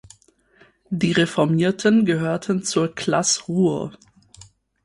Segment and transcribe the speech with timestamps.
[0.89, 3.91] Die reformierten gehörten zur "Classe Ruhr".